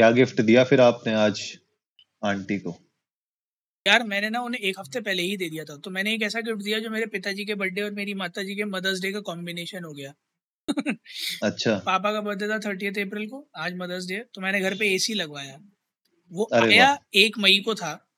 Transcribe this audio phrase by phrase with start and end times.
[0.00, 1.58] क्या गिफ्ट दिया फिर आपने आज
[2.24, 2.76] आंटी को?
[3.86, 6.40] यार मैंने ना उन्हें एक हफ़्ते पहले ही दे दिया था। तो मैंने एक ऐसा
[6.40, 9.20] गिफ्ट दिया जो मेरे पिताजी के बर्थडे और मेरी माता जी के मदर्स डे का
[9.20, 10.14] कॉम्बिनेशन हो गया।
[11.42, 14.94] अच्छा। पापा का बर्थडे था थर्टी अप्रैल को आज मदर्स डे तो मैंने घर पे
[14.94, 15.60] एसी लगवाया।
[16.32, 18.08] वो आया एक मई को था।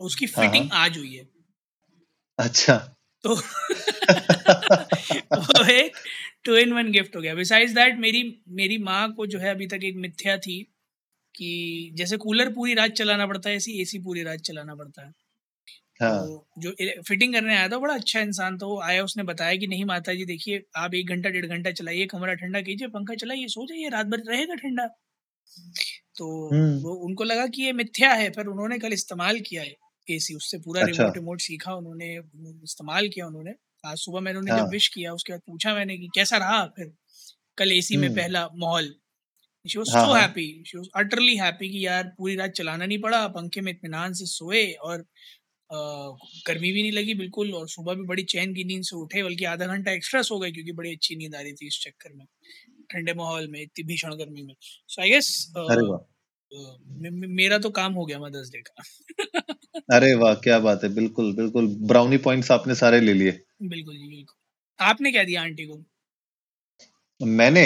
[0.00, 1.28] उसकी हाँ, फिटिंग आज हुई है।
[2.38, 2.76] अच्छा।
[3.26, 3.34] तो
[5.34, 5.92] वो एक
[6.44, 9.66] टू इन वन गिफ्ट हो गया। बिसाइड्स दैट मेरी मेरी माँ को जो है अभी
[9.66, 10.72] तक एक मिथ्या थी।
[11.40, 15.12] कि जैसे कूलर पूरी रात चलाना पड़ता है ऐसी एसी पूरी रात चलाना पड़ता है
[16.00, 16.70] हाँ तो जो
[17.02, 20.14] फिटिंग करने आया था बड़ा अच्छा इंसान था वो आया उसने बताया कि नहीं माता
[20.14, 23.88] जी देखिए आप एक घंटा डेढ़ घंटा चलाइए कमरा ठंडा कीजिए पंखा चलाइए सो जाइए
[23.88, 24.86] रात भर रहेगा ठंडा
[26.16, 29.74] तो हम्म। वो उनको लगा कि ये मिथ्या है पर उन्होंने कल इस्तेमाल किया है
[30.08, 32.14] एसी उससे पूरा अच्छा। रिमोट रिमोट सीखा उन्होंने
[32.64, 33.54] इस्तेमाल किया उन्होंने
[33.84, 36.64] आज सुबह मैंने उन्हें हाँ। जब विश किया उसके बाद पूछा मैंने कि कैसा रहा
[36.76, 36.92] फिर
[37.58, 38.94] कल एसी में हम्म। पहला माहौल
[39.64, 42.86] शी वॉज़ हाँ, सो हाँ। Happy she was utterly happy कि यार पूरी रात चलाना
[42.86, 45.04] नहीं पड़ा पंखे में इत्मीनान से सोए और
[45.70, 49.44] गर्मी भी नहीं लगी बिल्कुल और सुबह भी बड़ी चैन की नींद से उठे बल्कि
[49.46, 52.24] आधा घंटा एक्स्ट्रा सो गए क्योंकि बड़ी अच्छी नींद आ रही थी इस चक्कर में
[52.92, 55.52] ठंडे माहौल में इतनी भीषण गर्मी में। सो आई गेस
[57.32, 58.82] मेरा तो काम हो गया मदर्स डे का।
[59.88, 63.30] अरे वाह क्या बात है। बिल्कुल बिल्कुल ब्राउनी पॉइंट्स आपने सारे ले लिए।
[63.64, 64.36] बिल्कुल जी बिल्कुल।
[64.78, 65.84] आपने क्या दिया आंटी को?
[67.20, 67.64] मैंने?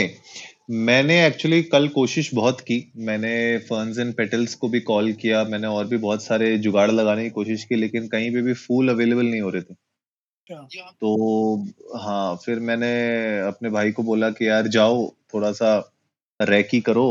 [0.69, 5.67] मैंने एक्चुअली कल कोशिश बहुत की। मैंने फर्न्स एंड पेटल्स को भी कॉल किया मैंने
[5.69, 9.27] और भी बहुत सारे जुगाड़ लगाने की कोशिश की लेकिन कहीं पे भी फूल अवेलेबल
[9.27, 9.75] नहीं हो रहे थे।
[10.47, 12.91] अच्छा। तो हाँ फिर मैंने
[13.41, 15.77] अपने भाई को बोला कि यार जाओ थोड़ा सा
[16.41, 17.07] रैकी करो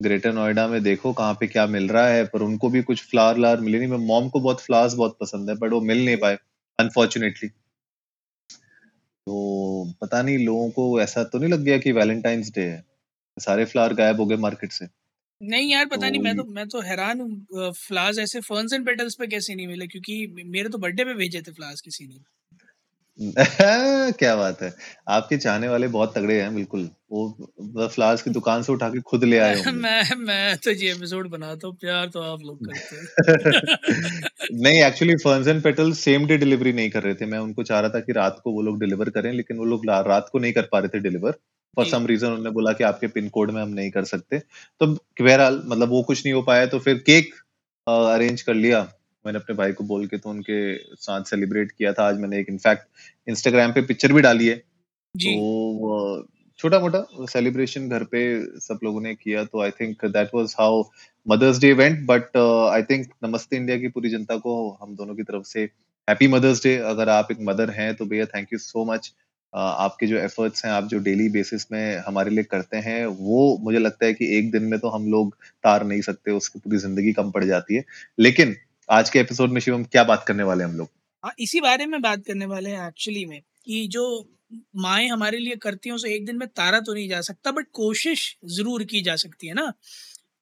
[0.00, 3.38] ग्रेटर नोएडा में देखो कहाँ पे क्या मिल रहा है पर उनको भी कुछ फ्लावर
[3.38, 6.16] लावर मिले नहीं। मैं मॉम को बहुत फ्लावर्स बहुत पसंद है बट वो मिल नहीं
[6.18, 6.38] पाए
[6.78, 7.50] अनफॉर्चुनेटली
[9.26, 12.84] तो पता नहीं लोगों को ऐसा तो नहीं लग गया कि वैलेंटाइंस डे है?
[13.36, 14.86] सारे फ्लावर गायब हो गए मार्केट से।
[15.40, 18.86] नहीं यार पता तो नहीं मैं तो मैं तो हैरान हूँ। फ्लावर्स ऐसे फर्न्स एंड
[18.86, 19.86] पेटल्स पे कैसे नहीं मिले?
[19.86, 22.18] क्योंकि मेरे तो बर्थडे पे भेजे थे फ्लावर्स किसी ने।
[24.12, 24.74] क्या बात है।
[25.08, 27.48] आपके चाहने वाले बहुत तगड़े हैं बिल्कुल। वो
[27.88, 31.28] फ्लावर्स की दुकान से उठा के खुद ले आए होंगे। मैं मैं तो ये एपिसोड
[31.30, 33.06] बनाता हूँ प्यार तो आप लोग करते हैं।
[34.62, 37.80] नहीं actually Ferns and Petals same day delivery नहीं कर रहे थे। मैं उनको चाह
[37.80, 40.38] रहा था कि रात को वो लोग डिलीवर करें लेकिन वो लोग ला- रात को
[40.38, 41.30] नहीं कर पा रहे थे डिलीवर
[41.76, 44.38] फॉर जी। सम रीजन उन्होंने बोला कि आपके पिन कोड में हम नहीं कर सकते।
[44.80, 44.86] तो
[45.22, 47.34] बहरहाल मतलब वो कुछ नहीं हो पाया तो फिर केक
[47.88, 48.92] अरेंज कर लिया।
[49.26, 50.60] मैंने अपने भाई को बोल के तो उनके
[50.98, 54.62] साथ सेलिब्रेट किया था। आज मैंने एक इनफैक्ट इंस्टाग्राम पे पिक्चर भी डाली है।
[55.14, 56.26] जी। तो
[56.58, 58.20] छोटा मोटा सेलिब्रेशन घर पे
[58.60, 60.82] सब लोगों ने किया। तो I think that was how
[61.26, 65.22] Mother's Day event but I think नमस्ते इंडिया की पूरी जनता को हम दोनों की
[65.24, 65.62] तरफ़ से
[66.08, 69.12] हैप्पी मदर्स डे अगर आप एक मदर हैं तो भैया थैंक यू सो मच
[69.52, 73.78] आपके जो एफर्ट्स हैं आप जो डेली बेसिस में हमारे लिए करते हैं वो मुझे
[73.78, 75.34] लगता है कि एक दिन में तो हम लोग
[75.64, 77.84] तार नहीं सकते उसकी पूरी ज़िंदगी कम पड़ जाती है।
[78.18, 78.54] लेकिन
[78.88, 80.88] आज के एपिसोड में शिवम, क्या बात करने वाले हम लोग?
[81.24, 84.02] हाँ इसी बारे में बात करने वाले हैं एक्चुअली में, कि जो
[84.76, 87.66] माएँ हमारे लिए करती हैं, उसे एक दिन में तारा तो नहीं जा सकता बट
[87.72, 89.72] कोशिश ज़रूर की जा सकती है ना?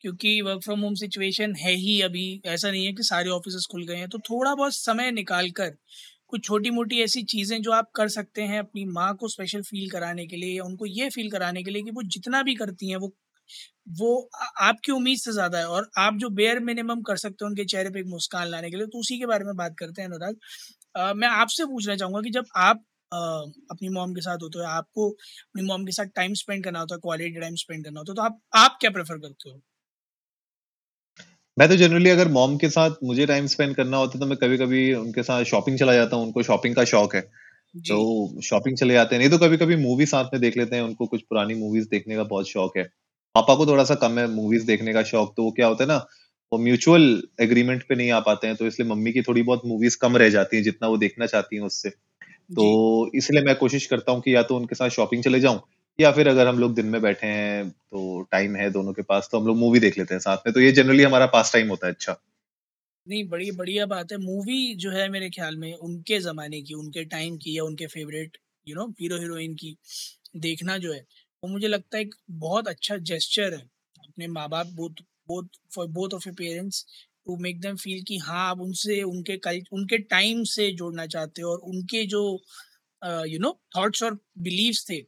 [0.01, 3.87] क्योंकि वर्क फ्रॉम होम सिचुएशन है ही अभी, ऐसा नहीं है कि सारे ऑफ़िस खुल
[3.87, 5.75] गए हैं तो थोड़ा बहुत समय निकाल कर
[6.29, 9.91] कुछ छोटी मोटी ऐसी चीज़ें जो आप कर सकते हैं अपनी माँ को स्पेशल फील
[9.91, 12.91] कराने के लिए, या उनको ये फील कराने के लिए कि वो जितना भी करती
[12.91, 13.15] हैं, वो
[13.95, 14.11] वो
[14.63, 17.91] आपकी उम्मीद से ज़्यादा है और आप जो बेयर मिनिमम कर सकते हो उनके चेहरे
[17.91, 20.37] पे एक मुस्कान लाने के लिए तो उसी के बारे में बात करते हैं अनुराग।
[21.17, 23.17] मैं आपसे पूछना चाहूँगा कि जब आप अ,
[23.71, 26.95] अपनी मॉम के साथ होते हो आपको अपनी मॉम के साथ टाइम स्पेंड करना होता
[26.95, 29.61] है क्वालिटी टाइम स्पेंड करना होता है तो आप आप क्या प्रेफर करते हो?
[31.57, 34.37] मैं तो जनरली अगर मॉम के साथ मुझे टाइम स्पेंड करना होता है तो मैं
[34.39, 37.21] कभी कभी उनके साथ शॉपिंग चला जाता हूँ उनको शॉपिंग का शौक है।
[37.85, 40.83] तो शॉपिंग चले जाते हैं नहीं तो कभी कभी मूवी साथ में देख लेते हैं
[40.83, 42.85] उनको कुछ पुरानी मूवीज़ देखने का बहुत शौक है।
[43.35, 45.89] पापा को थोड़ा सा कम है मूवीज़ देखने का शौक तो वो क्या होता है
[45.89, 45.97] ना
[46.53, 49.97] वो म्यूचुअल एग्रीमेंट पे नहीं आ पाते हैं तो इसलिए मम्मी की थोड़ी बहुत मूवीज़
[49.99, 51.91] कम रह जाती हैं जितना वो देखना चाहती हैं उससे।
[52.51, 55.61] तो इसलिए मैं कोशिश करता हूँ कि या तो उनके साथ शॉपिंग चले जाऊँ
[55.99, 59.29] या फिर अगर हम लोग दिन में बैठे हैं तो टाइम है दोनों के पास
[59.33, 61.69] तो हम लोग मूवी देख लेते हैं साथ में तो ये जनरली हमारा पास टाइम
[61.69, 62.17] होता है अच्छा।
[63.07, 67.05] नहीं बड़ी बढ़िया बात है मूवी जो है मेरे ख्याल में उनके ज़माने की उनके
[67.05, 69.77] टाइम की या उनके favourite you know hero heroine की
[70.37, 71.05] देखना जो है
[71.45, 73.61] वो मुझे लगता है एक बहुत अच्छा जेस्चर है
[74.01, 76.85] अपने माँ बाप both both for both of your parents
[77.27, 81.43] to make them feel कि हाँ आप उनसे उनके कल उनके टाइम से जोड़ना चाहते
[81.43, 82.23] हो और उनके जो
[83.27, 85.01] यू नो थॉट्स और बिलीव्स थे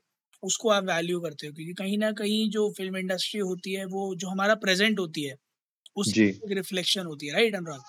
[0.43, 4.15] उसको आप वैल्यू करते हो। क्योंकि कहीं ना कहीं जो फ़िल्म इंडस्ट्री होती है वो
[4.17, 5.37] जो हमारा प्रेजेंट होती है
[5.97, 7.83] उसकी एक रिफ्लेक्शन होती है राइट अनुराग?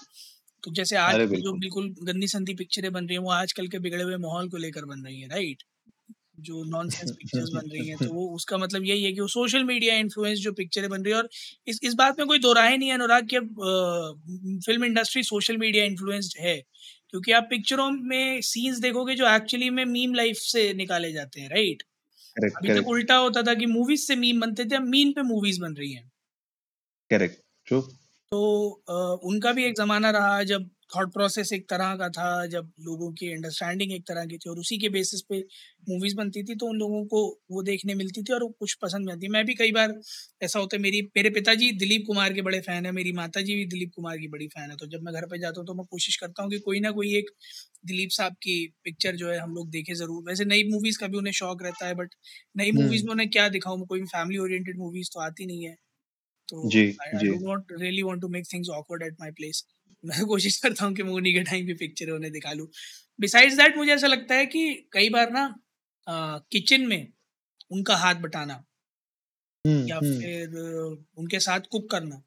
[0.63, 3.79] तो जैसे आज जो बिल्कुल। बिल्कुल गंदी संदी पिक्चरें बन रही हैं वो आजकल के
[3.79, 5.63] बिगड़े हुए माहौल को लेकर बन रही है राइट
[6.37, 9.63] जो नॉनसेंस पिक्चर्स बन रही हैं तो वो उसका मतलब यही है कि वो सोशल
[9.63, 11.29] मीडिया इन्फ्लुएंस जो पिक्चरें बन रही है और
[11.67, 13.55] इस इस बात में कोई दो राय नहीं है अनुराग कि अब
[14.65, 16.55] film industry social media influenced है
[17.09, 21.49] क्योंकि आप पिक्चरों में सीन्स देखोगे जो एक्चुअली में मीम लाइफ से निकाले जाते हैं
[21.49, 21.83] राइट
[22.35, 25.23] करेक्ट अभी तक उल्टा होता था कि मूवीज़ से मीम बनते थे अब मीम पे
[25.25, 26.09] मूवीज़ बन रही हैं।
[27.11, 27.81] करेक्ट ट्रू
[28.31, 28.39] तो
[28.89, 28.93] अ,
[29.25, 33.31] उनका भी एक ज़माना रहा जब थॉट प्रोसेस एक तरह का था जब लोगों की
[33.33, 35.39] अंडरस्टैंडिंग एक तरह की थी और उसी के बेसिस पे
[35.89, 39.05] मूवीज़ बनती थी तो उन लोगों को वो देखने मिलती थी और वो कुछ पसंद
[39.05, 39.93] में आती। मैं भी कई बार
[40.43, 43.55] ऐसा होता है मेरी मेरे पिताजी दिलीप कुमार के बड़े फ़ैन है मेरी माता जी
[43.55, 45.73] भी दिलीप कुमार की बड़ी फ़ैन है तो जब मैं घर पर जाता हूँ तो
[45.73, 47.29] मैं कोशिश करता हूँ कि कोई ना कोई एक
[47.85, 51.17] दिलीप साहब की पिक्चर जो है हम लोग देखें ज़रूर। वैसे नई मूवीज़ का भी
[51.17, 52.15] उन्हें शौक रहता है बट
[52.57, 55.75] नई मूवीज़ हम्म। में उन्हें क्या दिखाऊँ कोई फैमिली ओरिएंटेड मूवीज़ तो आती नहीं है
[56.49, 59.31] तो जी I I ji. Do not really want to make things awkward at my
[59.31, 59.63] place
[60.03, 62.67] मैं कोशिश करता हूँ कि मैं उन्हीं के टाइम की पिक्चर उन्हें दिखा लूँ।
[63.19, 65.53] बिसाइड्स दैट मुझे ऐसा लगता है कि कई बार ना
[66.51, 67.07] किचन में
[67.71, 68.53] उनका हाथ बटाना
[69.65, 70.55] हम्म या हम्म। फिर
[71.17, 72.21] उनके साथ कुक करना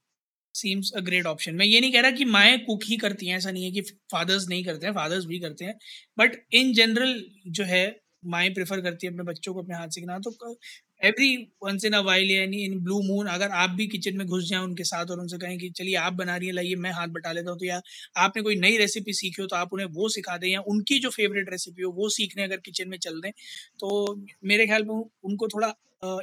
[0.54, 3.36] सीम्स अ ग्रेट ऑप्शन मैं ये नहीं कह रहा कि माएँ कुक ही करती हैं
[3.36, 3.80] ऐसा नहीं है कि
[4.12, 5.78] फादर्स नहीं करते हैं फादर्स भी करते हैं।
[6.18, 7.84] बट इन जनरल जो है
[8.22, 10.56] माएँ प्रेफर करती है अपने बच्चों को अपने हाथ सीखना तो
[11.00, 14.48] every once in a while यानी इन ब्लू मून अगर आप भी किचन में घुस
[14.48, 17.08] जाएँ उनके साथ और उनसे कहें कि, चलिए आप बना रही हैं, लाइए मैं हाथ
[17.10, 17.80] बटा लेता हूँ। तो या
[18.18, 21.10] आपने कोई नई रेसिपी सीखी हो तो आप उन्हें वो सिखा दें या उनकी जो
[21.10, 23.30] फेवरेट रेसिपी हो, वो सीखने अगर किचन में चल दें
[23.80, 25.68] तो मेरे ख्याल में उनको थोड़ा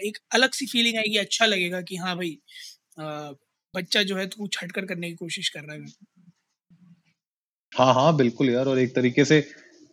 [0.04, 2.38] एक अलग सी फीलिंग आएगी अच्छा लगेगा कि हाँ भाई
[3.74, 5.86] बच्चा जो है तो कुछ हटकर करने की कोशिश कर रहा है।
[7.72, 9.40] हाँ हाँ बिल्कुल यार, और एक तरीके से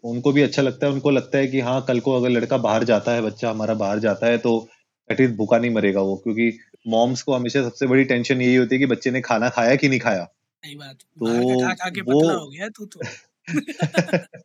[0.04, 2.84] उनको भी अच्छा लगता है उनको लगता है कि हाँ कल को अगर लड़का बाहर
[2.84, 4.68] जाता है बच्चा हमारा बाहर जाता है तो
[5.10, 6.58] एटलीस्ट भूखा नहीं मरेगा वो क्योंकि
[6.88, 9.88] मॉम्स को हमेशा सबसे बड़ी टेंशन यही होती है कि बच्चे ने खाना खाया कि
[9.88, 10.28] नहीं खाया।
[10.66, 13.00] बात तो खा खा वो हो गया तू तो।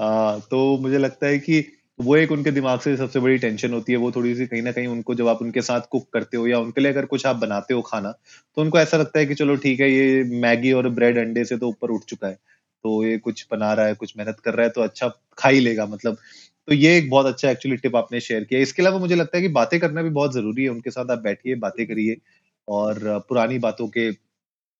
[0.00, 3.92] हाँ तो मुझे लगता है कि वो एक उनके दिमाग से सबसे बड़ी टेंशन होती
[3.92, 6.46] है वो थोड़ी सी कहीं ना कहीं उनको जब आप उनके साथ कुक करते हो
[6.46, 8.12] या उनके लिए अगर कुछ आप बनाते हो खाना
[8.56, 11.56] तो उनको ऐसा लगता है कि चलो ठीक है ये मैगी और ब्रेड अंडे से
[11.56, 12.38] तो ऊपर उठ चुका है।
[12.84, 15.08] तो ये कुछ बना रहा है, कुछ मेहनत कर रहा है तो अच्छा
[15.38, 16.16] खा ही लेगा मतलब।
[16.68, 19.42] तो ये एक बहुत अच्छा एक्चुअली टिप आपने शेयर किया। इसके अलावा मुझे लगता है
[19.42, 22.16] कि बातें करना भी बहुत ज़रूरी है, उनके साथ आप बैठिए, बातें करिए
[22.68, 22.98] और
[23.28, 24.10] पुरानी बातों के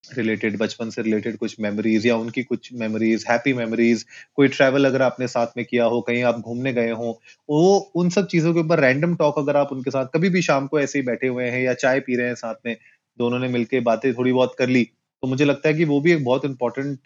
[0.05, 4.05] रिलेटेड बचपन से रिलेटेड कुछ मेमोरीज या उनकी कुछ मेमोरीज हैप्पी मेमोरीज
[4.37, 7.19] कोई ट्रैवल अगर आपने साथ में किया हो, कहीं आप घूमने गए हो,
[7.49, 10.67] वो उन सब चीज़ों के ऊपर रैंडम टॉक अगर आप उनके साथ, कभी भी शाम
[10.67, 12.77] को ऐसे ही बैठे हुए हैं या चाय पी रहे हैं साथ में,
[13.19, 14.85] दोनों ने मिलकर बातें थोड़ी बहुत कर ली
[15.23, 16.99] तो मुझे लगता है कि वो भी एक बहुत इंपॉर्टेंट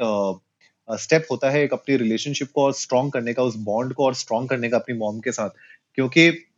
[0.88, 4.14] स्टेप होता है एक अपनी रिलेशनशिप को और स्ट्रॉन्ग करने का उस बॉन्ड को और
[4.14, 5.50] स्ट्रॉन्ग करने का अपनी मॉम के साथ।
[5.94, 6.48] क्योंकि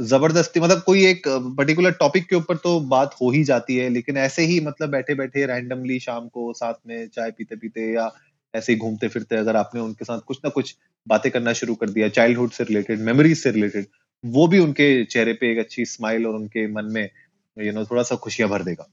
[0.00, 4.16] ज़बरदस्ती मतलब कोई एक पर्टिकुलर टॉपिक के ऊपर तो बात हो ही जाती है लेकिन
[4.16, 8.12] ऐसे ही मतलब बैठे बैठे रैंडमली शाम को साथ में चाय पीते पीते या
[8.54, 10.76] ऐसे ही घूमते फिरते अगर आपने उनके साथ कुछ ना कुछ
[11.08, 13.86] बातें करना शुरू कर दिया चाइल्डहुड से रिलेटेड मेमोरीज से रिलेटेड
[14.24, 17.80] वो भी उनके चेहरे पे एक अच्छी स्माइल और उनके मन में यू you नो
[17.80, 18.90] know, थोड़ा सा खुशियाँ भर देगा।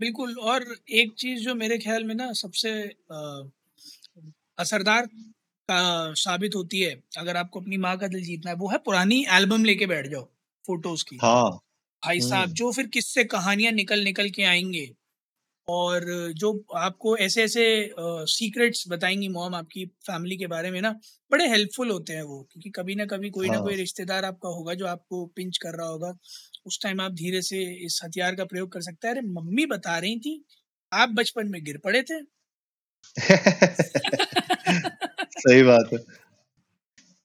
[0.00, 2.70] बिल्कुल और एक चीज़ जो मेरे ख्याल में ना सबसे
[4.58, 5.06] असरदार
[5.68, 5.78] का
[6.16, 9.64] साबित होती है। अगर आपको अपनी माँ का दिल जीतना है वो है पुरानी एल्बम
[9.64, 10.24] लेके बैठ जाओ
[10.64, 11.50] फ़ोटोज़ की। हाँ।
[12.02, 14.88] भाई साहब हम्म। जो फिर किससे कहानियाँ निकल निकल के आएँगे
[15.68, 16.04] और
[16.36, 17.64] जो आपको ऐसे ऐसे
[18.30, 20.90] सीक्रेट्स बताएँगी मॉम आपकी फैमिली के बारे में ना
[21.30, 24.24] बड़े हेल्पफुल होते हैं वो क्योंकि कभी ना कभी कोई हाँ। ना हाँ। कोई रिश्तेदार
[24.24, 26.12] आपका होगा जो आपको पिंच कर रहा होगा।
[26.66, 29.98] उस टाइम आप धीरे से इस हथियार का प्रयोग कर सकते हैं। अरे मम्मी बता
[29.98, 30.44] रही थी
[30.92, 32.20] आप बचपन में गिर पड़े थे।
[35.36, 35.98] सही बात है।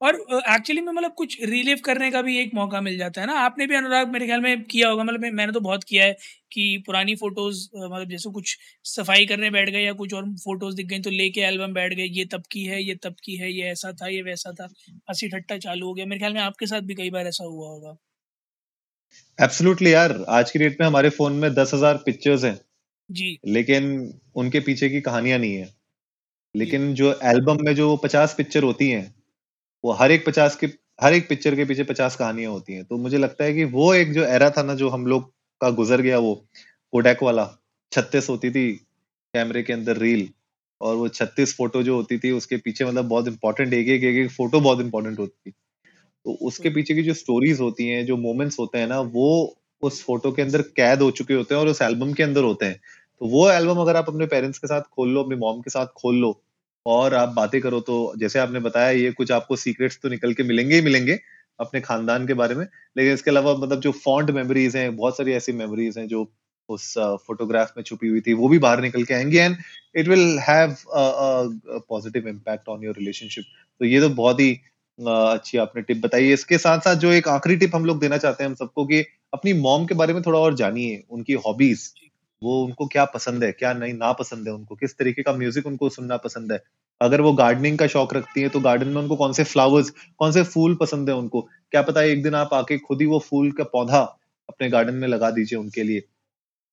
[0.02, 0.16] और
[0.50, 3.34] एक्चुअली में मतलब कुछ रिलीव करने का भी एक मौका मिल जाता है ना?
[3.40, 6.14] आपने भी अनुराग मेरे ख्याल में किया होगा मतलब मैंने तो बहुत किया है
[6.52, 8.56] कि पुरानी फ़ोटोज़ मतलब जैसे कुछ
[8.86, 12.06] सफ़ाई करने बैठ गए या कुछ और फ़ोटोज़ दिख गई तो लेके एल्बम बैठ गए
[12.12, 14.68] ये तब की है ये तब की है ये ऐसा था ये वैसा था
[15.10, 17.70] हँसी ठट्टा चालू हो गया। मेरे ख्याल में आपके साथ भी कई बार ऐसा हुआ
[17.70, 17.96] होगा।
[19.40, 22.60] एब्सोल्युटली यार आज की डेट में हमारे फ़ोन में दस हज़ार पिक्चर्स हैं।
[23.10, 23.86] जी। लेकिन
[24.36, 25.70] उनके पीछे की कहानियाँ नहीं है। जी
[26.56, 29.14] लेकिन जो। एल्बम में जो पचास पिक्चर होती हैं
[29.84, 30.68] वो हर एक पचास के
[31.00, 33.94] हर एक पिक्चर के पीछे पचास कहानियाँ होती हैं। तो मुझे लगता है कि वो
[33.96, 36.36] एक जो एरा था ना जो हम लोग का गुजर गया वो
[36.94, 37.48] कोडैक वाला
[37.92, 38.72] छत्तीस होती थी
[39.34, 40.30] कैमरे के अंदर रील
[40.82, 44.18] और वो छत्तीस फ़ोटो जो होती थी उसके पीछे मतलब बहुत इंपॉर्टेंट एक एक एक
[44.18, 45.54] एक फ़ोटो बहुत इंपॉर्टेंट होती थी।
[46.26, 49.30] तो उसके पीछे की जो स्टोरीज होती हैं जो मोमेंट्स होते हैं ना वो
[49.84, 52.66] उस फ़ोटो के अंदर कैद हो चुके होते हैं और उस एल्बम के अंदर होते
[52.66, 52.80] हैं।
[53.22, 55.88] तो वो एल्बम अगर आप अपने पेरेंट्स के साथ खोल लो, अपनी मॉम के साथ
[55.98, 56.42] खोल लो
[56.86, 60.44] और आप बातें करो तो जैसे आपने बताया, ये कुछ आपको सीक्रेट्स तो निकल के
[60.44, 61.20] मिलेंगे ही मिलेंगे
[61.60, 62.66] अपने खानदान के बारे में।
[62.98, 66.28] लेकिन इसके अलावा मतलब जो फॉन्ट मेमोरीज हैं, बहुत सारी ऐसी मेमोरीज हैं जो
[66.70, 66.94] उस
[67.28, 69.56] फोटोग्राफ में छुपी हुई थी, वो भी बाहर निकल के आएँगी and
[69.96, 73.46] it will have positive impact on your relationship
[73.82, 74.52] तो ये तो बहुत ही
[75.00, 78.44] अच्छी आपने टिप बताई। इसके साथ साथ जो एक आखिरी टिप हम लोग देना चाहते
[78.44, 79.00] हैं हम सबको कि
[79.34, 81.88] अपनी मॉम के बारे में थोड़ा और जानिए, उनकी हॉबीज
[82.42, 85.66] वो उनको क्या पसंद है, क्या नहीं ना पसंद है उनको, किस तरीके का म्यूज़िक
[85.68, 86.62] उनको सुनना पसंद है।
[87.02, 90.32] अगर वो गार्डनिंग का शौक रखती है तो गार्डन में उनको कौन से फ्लावर्स कौन
[90.32, 91.42] से फूल पसंद है उनको?
[91.72, 94.00] क्या पता है एक दिन आप आके खुद ही वो फूल का पौधा
[94.50, 96.04] अपने गार्डन में लगा दीजिए उनके लिए।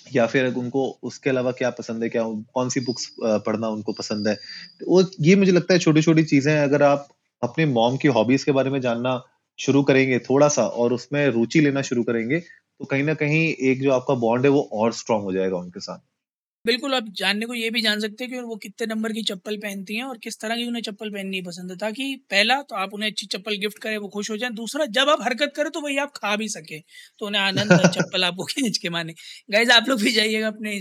[0.07, 2.23] या फिर उनको उसके अलावा क्या पसंद है, क्या
[2.55, 4.35] कौन सी बुक्स पढ़ना उनको पसंद है?
[4.35, 7.09] तो वो, ये मुझे लगता है छोटी छोटी चीज़ें अगर आप
[7.43, 9.23] अपने मॉम की हॉबीज के बारे में जानना
[9.59, 12.43] शुरू करेंगे थोड़ा सा और उसमें रुचि लेना शुरू करेंगे
[12.81, 15.81] तो कहीं ना कहीं एक जो आपका बॉन्ड है वो और स्ट्रांग हो जाएगा उनके
[15.81, 15.99] साथ।
[16.65, 19.57] बिल्कुल, आप जानने को ये भी जान सकते हैं कि वो कितने नंबर की चप्पल
[19.59, 22.95] पहनती हैं और किस तरह की उन्हें चप्पल पहननी पसंद है। ताकि पहला तो आप
[22.95, 25.81] उन्हें अच्छी चप्पल गिफ्ट करें, वो खुश हो जाए। दूसरा, जब आप हरकत करें तो
[25.81, 26.79] वही आप खा भी सके।
[27.19, 29.15] तो उन्हें आनंद चप्पल आपको खींच के माने।
[29.51, 30.75] गाइज़ आप लोग भी जाइएगा अपने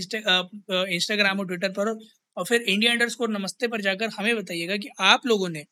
[0.90, 1.94] इंस्टाग्राम और ट्विटर पर
[2.44, 5.64] फिर इंडिया अंडर स्कोर नमस्ते पर जाकर हमें बताइएगा कि आप लोगों ने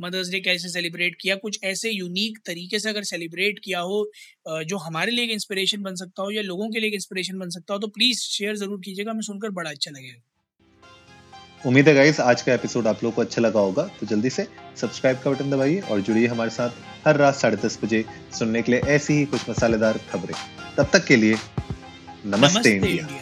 [0.00, 4.04] मदर्स डे कैसे सेलिब्रेट किया कुछ ऐसे यूनिक तरीके से अगर सेलिब्रेट किया हो
[4.64, 7.80] जो हमारे लिए इंस्पिरेशन बन सकता हो या लोगों के लिए इंस्पिरेशन बन सकता हो
[7.80, 10.20] तो प्लीज़ शेयर ज़रूर कीजिएगा हमें सुनकर बड़ा अच्छा लगेगा।
[11.66, 14.46] उम्मीद है गाइस आज का एपिसोड आप लोगों को अच्छा लगा होगा तो जल्दी से
[14.76, 18.04] सब्सक्राइब का बटन दबाइए और जुड़िए हमारे साथ हर रात साढ़े दस बजे
[18.38, 20.34] सुनने के लिए ऐसी ही कुछ मसालेदार खबरें।
[20.76, 23.21] तब तक के लिए नमस्ते, नमस्ते इंडिया, इंडिया।